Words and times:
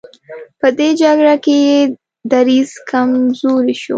په 0.59 0.67
دې 0.77 0.89
جګړه 1.01 1.35
کې 1.43 1.55
یې 1.67 1.79
دریځ 2.31 2.71
کمزوری 2.89 3.75
شو. 3.81 3.89